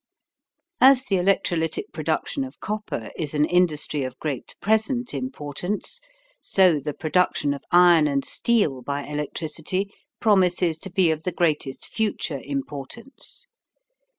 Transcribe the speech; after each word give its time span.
As 0.79 1.03
the 1.03 1.17
electrolytic 1.17 1.93
production 1.93 2.43
of 2.43 2.59
copper 2.59 3.11
is 3.15 3.35
an 3.35 3.45
industry 3.45 4.01
of 4.01 4.17
great 4.17 4.55
present 4.59 5.13
importance, 5.13 6.01
so 6.41 6.79
the 6.79 6.95
production 6.95 7.53
of 7.53 7.63
iron 7.69 8.07
and 8.07 8.25
steel 8.25 8.81
by 8.81 9.03
electricity 9.03 9.93
promises 10.19 10.79
to 10.79 10.89
be 10.91 11.11
of 11.11 11.21
the 11.21 11.31
greatest 11.31 11.85
future 11.87 12.41
importance. 12.43 13.47